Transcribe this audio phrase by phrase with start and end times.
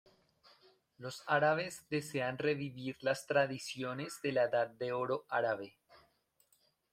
[0.97, 5.75] Los árabes desean revivir las tradiciones de la edad de oro árabe.